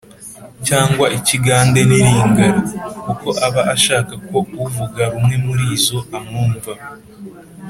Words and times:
cyangwa 0.67 1.05
ikigande 1.17 1.81
n’ilingala, 1.89 2.59
kuko 3.05 3.27
aba 3.47 3.61
ashaka 3.75 4.13
ko 4.27 4.37
uvuga 4.63 5.01
rumwe 5.11 5.35
muri 5.45 5.65
zo 5.85 5.99
amwumva 6.17 6.71